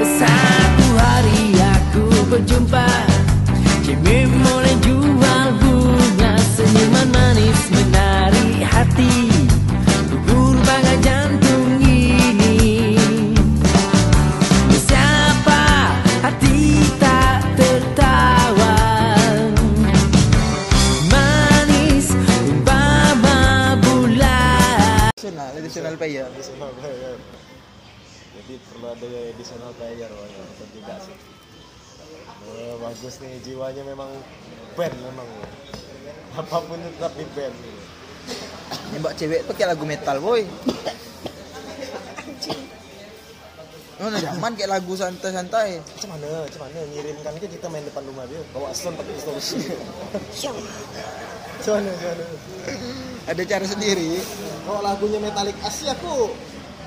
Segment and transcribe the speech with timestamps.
[0.00, 2.88] Satu hari aku berjumpa.
[3.84, 9.28] Jimmy mulai jual bunga Senyuman manis menari hati.
[10.08, 12.96] Gugur bangga jantung ini.
[14.88, 15.92] Siapa
[16.24, 18.80] hati tak tertawa?
[21.12, 25.12] Manis umpama bulan.
[26.00, 26.24] Player.
[26.32, 27.20] additional player
[28.30, 30.28] jadi perlu ada additional player wah
[30.70, 31.16] juga sih.
[32.40, 34.10] Oh, bagus nih jiwanya memang
[34.78, 35.28] band memang.
[36.38, 37.56] Apa pun tetap di band.
[38.94, 40.42] Nembak cewek pakai lagu metal, boy.
[44.00, 45.76] Mana zaman kayak lagu santai-santai.
[45.84, 46.48] macam mana?
[46.48, 46.78] Macam mana?
[46.88, 50.72] Ngirimkan ke kita main depan rumah dia bawa sound pakai distorsi macam mana?
[51.60, 51.92] Macam mana?
[53.28, 54.24] Ada cara sendiri.
[54.64, 56.32] kalau lagunya Metallic Asia aku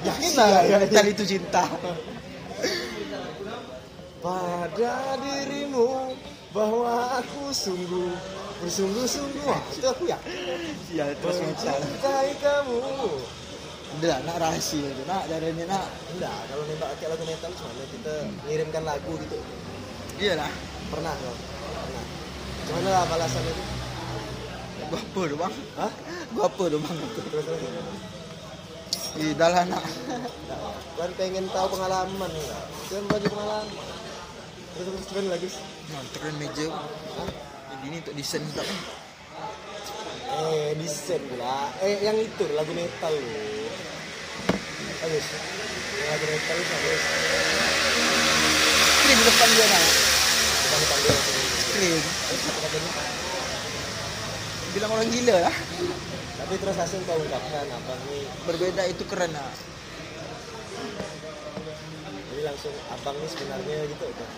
[0.04, 1.64] yakin lah ya, metal itu cinta.
[4.24, 6.16] pada dirimu
[6.56, 8.16] bahwa aku sungguh
[8.64, 9.52] bersungguh-sungguh.
[9.76, 10.16] Itu aku ya?
[10.96, 12.80] Iya, terus mencintai kamu.
[14.00, 15.86] Udah lah, nak rahasia itu, nak dari ini nak.
[16.16, 18.14] enggak kalau nembak pakai lagu metal cuma kita
[18.48, 19.38] ngirimkan lagu gitu.
[20.18, 20.52] Iya lah.
[20.90, 22.06] pernah loh pernah.
[22.64, 23.64] Gimana lah balasan itu
[24.94, 25.54] Gua apa bang?
[25.78, 25.92] hah?
[26.34, 26.96] Gua apa bang?
[27.18, 27.60] terus terus
[29.14, 29.86] Lah nak.
[30.94, 32.32] kan pengen tahu pengalaman
[32.88, 33.68] jangan bagi pengalaman
[34.74, 35.48] terus terus keren lagi
[36.16, 36.66] turun meja.
[37.84, 38.80] Ini untuk desain tak kan?
[40.34, 43.70] eh desain pula eh yang itu lagu metal loh
[45.04, 45.26] bagus
[46.10, 47.04] lagu metal itu bagus
[49.04, 49.84] Screen di depan dia nak.
[50.64, 51.16] depan depan dia
[51.68, 52.04] Screen.
[54.74, 55.56] Bilang orang gila lah.
[56.34, 59.54] tapi terus langsung kau ungkapkan abang nih Berbeda itu keren nak.
[62.28, 64.30] jadi langsung abang nih sebenarnya gitu udah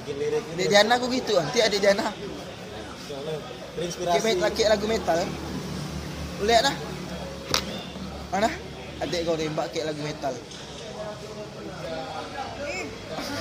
[0.00, 2.08] bikin lirik Adik Diana aku gitu, nanti adik Diana.
[3.06, 5.18] Soalnya Kayak terinspirasi met- laki lagu metal.
[6.40, 6.74] Lu lihat dah.
[8.32, 8.50] Mana?
[8.98, 10.34] Adik kau tembak kayak lagu metal.